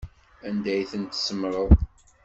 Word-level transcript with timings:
Anda 0.47 0.69
ay 0.73 0.85
ten-tsemmṛeḍ? 0.91 1.69